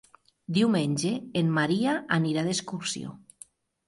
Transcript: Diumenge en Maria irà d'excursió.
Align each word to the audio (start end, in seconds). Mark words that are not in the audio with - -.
Diumenge 0.57 1.11
en 1.41 1.51
Maria 1.57 1.93
irà 2.31 2.45
d'excursió. 2.47 3.13